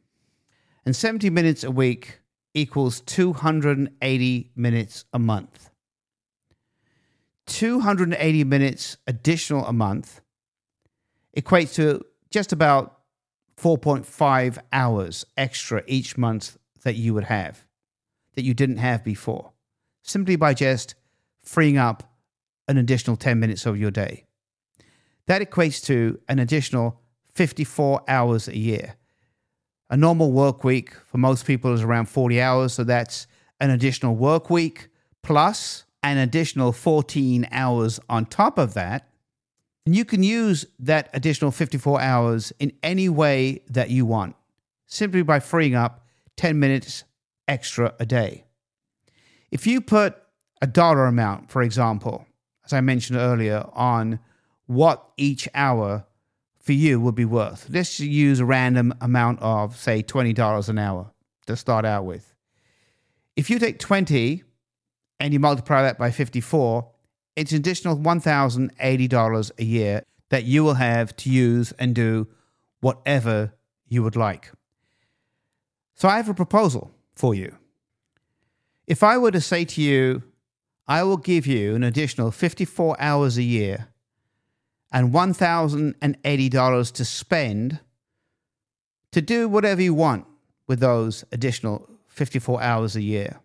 And 0.86 0.96
70 0.96 1.30
minutes 1.30 1.64
a 1.64 1.72
week 1.72 2.20
equals 2.54 3.02
280 3.02 4.52
minutes 4.56 5.06
a 5.14 5.20
month. 5.20 5.70
280 7.48 8.44
minutes 8.44 8.98
additional 9.08 9.66
a 9.66 9.74
month 9.74 10.22
equates 11.36 11.74
to 11.76 12.04
just 12.30 12.52
about 12.52 13.00
4.5 13.58 14.58
hours 14.72 15.26
extra 15.38 15.84
each 15.88 16.18
month 16.18 16.58
that 16.84 16.96
you 16.96 17.14
would 17.14 17.26
have 17.26 17.66
that 18.36 18.44
you 18.44 18.54
didn't 18.54 18.78
have 18.78 19.04
before 19.04 19.52
simply 20.02 20.36
by 20.36 20.54
just 20.54 20.96
freeing 21.44 21.78
up 21.78 22.16
an 22.68 22.78
additional 22.78 23.18
10 23.18 23.40
minutes 23.40 23.66
of 23.66 23.78
your 23.78 23.92
day. 23.92 24.26
That 25.28 25.42
equates 25.42 25.84
to 25.86 26.20
an 26.28 26.40
additional 26.40 27.00
54 27.34 28.04
hours 28.08 28.48
a 28.48 28.58
year. 28.58 28.96
A 29.90 29.98
normal 29.98 30.32
work 30.32 30.64
week 30.64 30.94
for 31.08 31.18
most 31.18 31.46
people 31.46 31.74
is 31.74 31.84
around 31.84 32.08
40 32.08 32.42
hours, 32.42 32.74
so 32.74 32.84
that's 32.84 33.28
an 33.60 33.70
additional 33.70 34.16
work 34.16 34.50
week 34.50 34.90
plus 35.22 35.84
an 36.04 36.18
additional 36.18 36.72
14 36.72 37.48
hours 37.52 38.00
on 38.10 38.26
top 38.26 38.58
of 38.58 38.74
that. 38.74 39.08
And 39.86 39.96
you 39.96 40.06
can 40.06 40.24
use 40.24 40.66
that 40.80 41.10
additional 41.14 41.52
54 41.52 42.00
hours 42.02 42.54
in 42.60 42.72
any 42.84 43.10
way 43.10 43.64
that 43.70 43.90
you 43.90 44.06
want, 44.06 44.36
simply 44.86 45.24
by 45.24 45.40
freeing 45.40 45.76
up 45.76 46.06
10 46.38 46.60
minutes 46.60 47.04
extra 47.48 47.94
a 48.00 48.06
day. 48.06 48.46
If 49.52 49.68
you 49.68 49.82
put 49.82 50.16
a 50.62 50.68
dollar 50.68 51.06
amount, 51.06 51.52
for 51.52 51.62
example, 51.62 52.26
as 52.64 52.74
I 52.74 52.82
mentioned 52.82 53.20
earlier, 53.20 53.66
on 53.74 54.20
what 54.68 55.10
each 55.18 55.48
hour 55.54 56.06
for 56.60 56.74
you 56.74 57.00
would 57.00 57.16
be 57.16 57.26
worth, 57.26 57.68
let's 57.70 58.00
use 58.00 58.40
a 58.40 58.46
random 58.46 58.94
amount 59.02 59.40
of, 59.42 59.76
say, 59.76 60.04
$20 60.04 60.70
an 60.70 60.78
hour 60.78 61.12
to 61.48 61.56
start 61.56 61.86
out 61.86 62.06
with. 62.06 62.34
If 63.36 63.50
you 63.50 63.60
take 63.60 63.80
20 63.80 64.44
and 65.20 65.34
you 65.34 65.40
multiply 65.40 65.82
that 65.82 65.98
by 65.98 66.12
54, 66.12 66.88
it's 67.36 67.52
an 67.52 67.58
additional 67.58 67.98
$1,080 67.98 69.52
a 69.58 69.64
year 69.64 70.04
that 70.30 70.44
you 70.44 70.64
will 70.64 70.76
have 70.76 71.16
to 71.18 71.30
use 71.30 71.72
and 71.74 71.96
do 71.96 72.28
whatever 72.80 73.54
you 73.88 74.04
would 74.04 74.16
like. 74.16 74.52
So 75.96 76.08
I 76.08 76.18
have 76.18 76.30
a 76.30 76.34
proposal 76.34 76.92
for 77.16 77.36
you. 77.36 77.56
If 78.88 79.04
I 79.04 79.18
were 79.18 79.32
to 79.32 79.42
say 79.42 79.66
to 79.66 79.82
you, 79.82 80.24
I 80.88 81.04
will 81.04 81.18
give 81.18 81.46
you 81.46 81.76
an 81.76 81.84
additional 81.84 82.32
54 82.32 83.00
hours 83.00 83.38
a 83.38 83.44
year 83.44 83.88
and 84.92 85.14
$1,080 85.14 86.92
to 86.92 87.06
spend 87.06 87.80
to 89.12 89.22
do 89.22 89.48
whatever 89.48 89.82
you 89.82 89.94
want 89.94 90.26
with 90.68 90.80
those 90.80 91.24
additional 91.32 91.90
54 92.08 92.62
hours 92.62 92.96
a 92.96 93.02
year. 93.02 93.40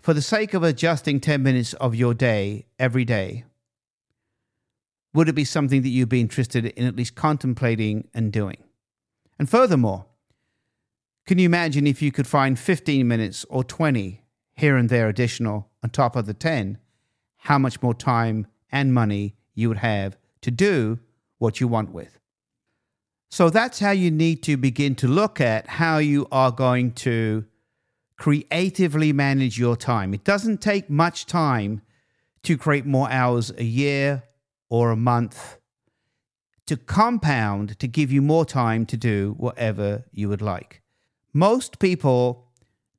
For 0.00 0.14
the 0.14 0.22
sake 0.22 0.54
of 0.54 0.62
adjusting 0.62 1.20
10 1.20 1.42
minutes 1.42 1.74
of 1.74 1.94
your 1.94 2.14
day 2.14 2.66
every 2.78 3.04
day, 3.04 3.44
would 5.14 5.28
it 5.28 5.34
be 5.34 5.44
something 5.44 5.82
that 5.82 5.88
you'd 5.88 6.08
be 6.08 6.20
interested 6.20 6.66
in 6.66 6.86
at 6.86 6.96
least 6.96 7.14
contemplating 7.14 8.08
and 8.14 8.32
doing? 8.32 8.58
And 9.38 9.48
furthermore, 9.48 10.06
can 11.26 11.38
you 11.38 11.46
imagine 11.46 11.86
if 11.86 12.00
you 12.00 12.12
could 12.12 12.26
find 12.26 12.58
15 12.58 13.06
minutes 13.06 13.44
or 13.48 13.64
20 13.64 14.22
here 14.54 14.76
and 14.76 14.88
there 14.88 15.08
additional 15.08 15.68
on 15.82 15.90
top 15.90 16.16
of 16.16 16.26
the 16.26 16.34
10, 16.34 16.78
how 17.36 17.58
much 17.58 17.82
more 17.82 17.94
time 17.94 18.46
and 18.70 18.92
money 18.94 19.34
you 19.58 19.68
would 19.68 19.78
have 19.78 20.16
to 20.42 20.50
do 20.50 20.98
what 21.38 21.60
you 21.60 21.68
want 21.68 21.90
with? 21.92 22.18
So 23.30 23.50
that's 23.50 23.80
how 23.80 23.90
you 23.90 24.10
need 24.10 24.42
to 24.44 24.56
begin 24.56 24.94
to 24.96 25.08
look 25.08 25.40
at 25.40 25.66
how 25.66 25.98
you 25.98 26.26
are 26.32 26.50
going 26.50 26.92
to 26.92 27.44
creatively 28.16 29.12
manage 29.12 29.58
your 29.58 29.76
time. 29.76 30.14
It 30.14 30.24
doesn't 30.24 30.62
take 30.62 30.88
much 30.88 31.26
time 31.26 31.82
to 32.44 32.56
create 32.56 32.86
more 32.86 33.10
hours 33.10 33.52
a 33.58 33.64
year 33.64 34.22
or 34.70 34.90
a 34.90 34.96
month 34.96 35.58
to 36.66 36.76
compound 36.76 37.78
to 37.78 37.88
give 37.88 38.12
you 38.12 38.22
more 38.22 38.44
time 38.44 38.86
to 38.86 38.96
do 38.96 39.34
whatever 39.38 40.04
you 40.12 40.28
would 40.28 40.42
like. 40.42 40.82
Most 41.32 41.78
people 41.78 42.48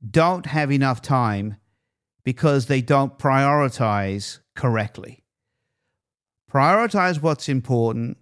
don't 0.09 0.45
have 0.45 0.71
enough 0.71 1.01
time 1.01 1.57
because 2.23 2.65
they 2.65 2.81
don't 2.81 3.17
prioritize 3.17 4.39
correctly. 4.55 5.23
Prioritize 6.49 7.21
what's 7.21 7.47
important 7.47 8.17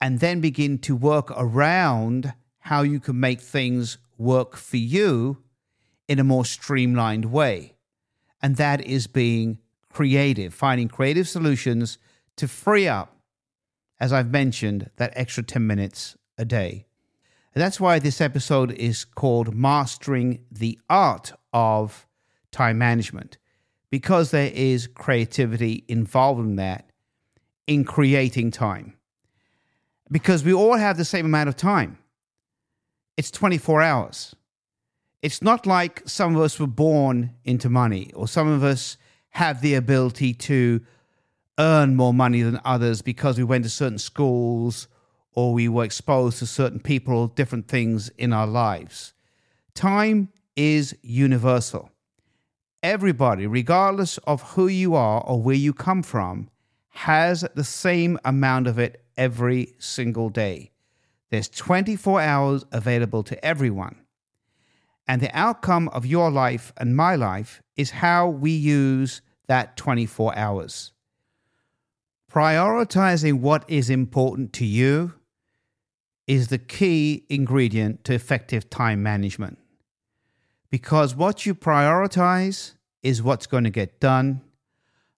and 0.00 0.20
then 0.20 0.40
begin 0.40 0.78
to 0.78 0.94
work 0.94 1.32
around 1.36 2.32
how 2.60 2.82
you 2.82 3.00
can 3.00 3.18
make 3.18 3.40
things 3.40 3.98
work 4.18 4.56
for 4.56 4.76
you 4.76 5.42
in 6.08 6.18
a 6.18 6.24
more 6.24 6.44
streamlined 6.44 7.26
way. 7.26 7.74
And 8.40 8.56
that 8.56 8.80
is 8.84 9.06
being 9.06 9.58
creative, 9.92 10.54
finding 10.54 10.88
creative 10.88 11.28
solutions 11.28 11.98
to 12.36 12.46
free 12.46 12.86
up, 12.86 13.16
as 13.98 14.12
I've 14.12 14.30
mentioned, 14.30 14.90
that 14.96 15.12
extra 15.16 15.42
10 15.42 15.66
minutes 15.66 16.16
a 16.38 16.44
day. 16.44 16.86
And 17.54 17.62
that's 17.62 17.80
why 17.80 17.98
this 17.98 18.20
episode 18.20 18.72
is 18.72 19.04
called 19.04 19.54
Mastering 19.54 20.44
the 20.52 20.78
Art 20.90 21.32
of 21.52 22.06
Time 22.52 22.78
Management, 22.78 23.38
because 23.90 24.30
there 24.30 24.52
is 24.54 24.86
creativity 24.86 25.84
involved 25.88 26.40
in 26.40 26.56
that, 26.56 26.85
in 27.66 27.84
creating 27.84 28.50
time. 28.50 28.94
Because 30.10 30.44
we 30.44 30.52
all 30.52 30.76
have 30.76 30.96
the 30.96 31.04
same 31.04 31.26
amount 31.26 31.48
of 31.48 31.56
time, 31.56 31.98
it's 33.16 33.30
24 33.30 33.82
hours. 33.82 34.36
It's 35.22 35.42
not 35.42 35.66
like 35.66 36.02
some 36.06 36.36
of 36.36 36.42
us 36.42 36.60
were 36.60 36.66
born 36.66 37.34
into 37.44 37.68
money 37.68 38.12
or 38.14 38.28
some 38.28 38.46
of 38.48 38.62
us 38.62 38.96
have 39.30 39.60
the 39.60 39.74
ability 39.74 40.34
to 40.34 40.80
earn 41.58 41.96
more 41.96 42.14
money 42.14 42.42
than 42.42 42.60
others 42.64 43.02
because 43.02 43.38
we 43.38 43.44
went 43.44 43.64
to 43.64 43.70
certain 43.70 43.98
schools 43.98 44.88
or 45.32 45.52
we 45.52 45.68
were 45.68 45.84
exposed 45.84 46.38
to 46.38 46.46
certain 46.46 46.80
people 46.80 47.16
or 47.16 47.28
different 47.34 47.68
things 47.68 48.08
in 48.10 48.32
our 48.32 48.46
lives. 48.46 49.14
Time 49.74 50.28
is 50.54 50.96
universal. 51.02 51.90
Everybody, 52.82 53.46
regardless 53.46 54.18
of 54.18 54.42
who 54.52 54.68
you 54.68 54.94
are 54.94 55.22
or 55.22 55.42
where 55.42 55.56
you 55.56 55.72
come 55.72 56.02
from, 56.02 56.48
has 56.96 57.44
the 57.54 57.64
same 57.64 58.18
amount 58.24 58.66
of 58.66 58.78
it 58.78 59.04
every 59.18 59.74
single 59.78 60.30
day. 60.30 60.70
There's 61.30 61.48
24 61.48 62.22
hours 62.22 62.64
available 62.72 63.22
to 63.24 63.44
everyone. 63.44 63.96
And 65.06 65.20
the 65.20 65.36
outcome 65.36 65.88
of 65.90 66.06
your 66.06 66.30
life 66.30 66.72
and 66.78 66.96
my 66.96 67.14
life 67.14 67.62
is 67.76 67.90
how 67.90 68.28
we 68.28 68.50
use 68.50 69.20
that 69.46 69.76
24 69.76 70.36
hours. 70.36 70.92
Prioritizing 72.32 73.40
what 73.40 73.64
is 73.68 73.90
important 73.90 74.54
to 74.54 74.64
you 74.64 75.12
is 76.26 76.48
the 76.48 76.58
key 76.58 77.24
ingredient 77.28 78.04
to 78.04 78.14
effective 78.14 78.70
time 78.70 79.02
management. 79.02 79.58
Because 80.70 81.14
what 81.14 81.44
you 81.44 81.54
prioritize 81.54 82.72
is 83.02 83.22
what's 83.22 83.46
going 83.46 83.64
to 83.64 83.70
get 83.70 84.00
done, 84.00 84.40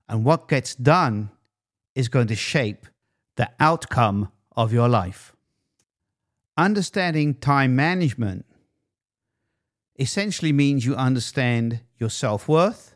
and 0.09 0.25
what 0.25 0.49
gets 0.49 0.75
done 0.75 1.31
is 1.98 2.08
going 2.08 2.28
to 2.28 2.37
shape 2.37 2.87
the 3.34 3.50
outcome 3.58 4.30
of 4.56 4.72
your 4.72 4.88
life. 4.88 5.34
Understanding 6.56 7.34
time 7.34 7.74
management 7.74 8.46
essentially 9.98 10.52
means 10.52 10.87
you 10.87 10.94
understand 10.94 11.80
your 11.98 12.08
self 12.08 12.46
worth, 12.46 12.94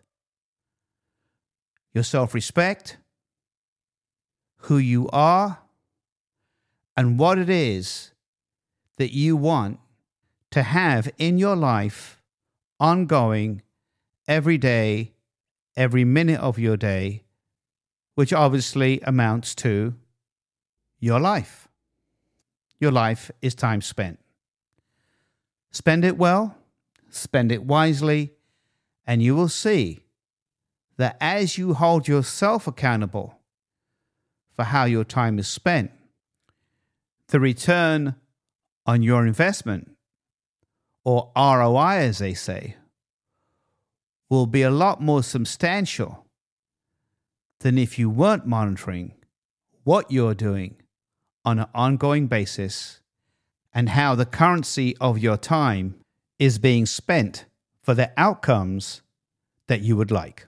your 1.93 2.05
self 2.05 2.33
respect, 2.33 2.99
who 4.67 4.79
you 4.79 5.09
are, 5.13 5.59
and 6.97 7.19
what 7.19 7.39
it 7.39 7.51
is 7.51 8.13
that 8.99 9.13
you 9.13 9.37
want 9.37 9.81
to 10.53 10.63
have 10.63 11.11
in 11.19 11.39
your 11.39 11.57
life 11.57 12.23
ongoing 12.79 13.63
every 14.29 14.59
day, 14.59 15.13
every 15.77 16.05
minute 16.05 16.39
of 16.39 16.57
your 16.57 16.77
day, 16.77 17.25
which 18.15 18.33
obviously 18.33 19.01
amounts 19.05 19.55
to 19.55 19.95
your 21.01 21.21
life. 21.21 21.69
Your 22.79 22.93
life 22.93 23.31
is 23.41 23.55
time 23.55 23.81
spent. 23.81 24.19
Spend 25.71 26.05
it 26.05 26.19
well, 26.19 26.57
spend 27.09 27.51
it 27.51 27.65
wisely, 27.65 28.33
and 29.07 29.23
you 29.23 29.35
will 29.35 29.49
see 29.49 30.05
that 30.97 31.17
as 31.21 31.57
you 31.57 31.75
hold 31.75 32.07
yourself 32.07 32.67
accountable 32.67 33.39
for 34.53 34.65
how 34.65 34.85
your 34.85 35.05
time 35.05 35.39
is 35.39 35.49
spent, 35.49 35.91
the 37.29 37.41
return 37.41 38.15
on 38.85 39.03
your 39.03 39.27
investment, 39.27 39.97
or 41.05 41.33
ROI 41.35 41.97
as 41.97 42.19
they 42.19 42.35
say, 42.35 42.77
will 44.29 44.47
be 44.47 44.63
a 44.63 44.71
lot 44.71 45.01
more 45.01 45.23
substantial 45.23 46.27
than 47.63 47.79
if 47.79 47.99
you 47.99 48.11
weren't 48.11 48.47
monitoring 48.47 49.15
what 49.85 50.11
you're 50.11 50.35
doing 50.35 50.77
on 51.45 51.59
an 51.59 51.67
ongoing 51.75 52.27
basis 52.27 53.01
and 53.75 53.89
how 53.91 54.15
the 54.15 54.27
currency 54.27 54.97
of 55.01 55.19
your 55.19 55.37
time 55.37 55.95
is 56.39 56.59
being 56.59 56.87
spent 56.87 57.47
for 57.83 57.95
the 57.95 58.13
outcomes 58.17 59.03
that 59.67 59.81
you 59.81 59.97
would 59.97 60.11
like. 60.11 60.47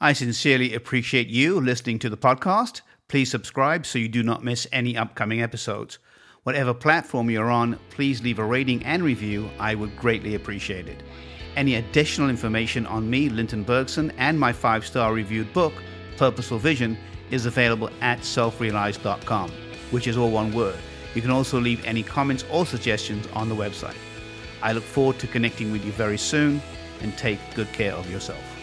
I 0.00 0.12
sincerely 0.12 0.74
appreciate 0.74 1.28
you 1.28 1.60
listening 1.60 1.98
to 2.00 2.10
the 2.10 2.16
podcast. 2.16 2.82
Please 3.08 3.30
subscribe 3.30 3.86
so 3.86 3.98
you 3.98 4.08
do 4.08 4.22
not 4.22 4.44
miss 4.44 4.66
any 4.70 4.96
upcoming 4.96 5.42
episodes. 5.42 5.98
Whatever 6.42 6.72
platform 6.72 7.30
you're 7.30 7.50
on, 7.50 7.78
please 7.90 8.22
leave 8.22 8.38
a 8.38 8.44
rating 8.44 8.84
and 8.84 9.02
review. 9.02 9.50
I 9.58 9.74
would 9.74 9.96
greatly 9.96 10.34
appreciate 10.34 10.88
it. 10.88 11.02
Any 11.56 11.76
additional 11.76 12.30
information 12.30 12.86
on 12.86 13.08
me, 13.08 13.28
Linton 13.28 13.62
Bergsen, 13.62 14.12
and 14.18 14.38
my 14.38 14.52
five 14.52 14.86
star 14.86 15.12
reviewed 15.12 15.52
book, 15.52 15.72
Purposeful 16.16 16.58
Vision, 16.58 16.96
is 17.30 17.46
available 17.46 17.90
at 18.00 18.20
selfrealized.com, 18.20 19.50
which 19.90 20.06
is 20.06 20.16
all 20.16 20.30
one 20.30 20.52
word. 20.52 20.78
You 21.14 21.22
can 21.22 21.30
also 21.30 21.58
leave 21.60 21.84
any 21.84 22.02
comments 22.02 22.44
or 22.50 22.66
suggestions 22.66 23.26
on 23.32 23.48
the 23.48 23.54
website. 23.54 23.96
I 24.62 24.72
look 24.72 24.84
forward 24.84 25.18
to 25.20 25.26
connecting 25.26 25.72
with 25.72 25.84
you 25.84 25.92
very 25.92 26.18
soon 26.18 26.60
and 27.00 27.16
take 27.16 27.38
good 27.54 27.72
care 27.72 27.92
of 27.92 28.10
yourself. 28.10 28.57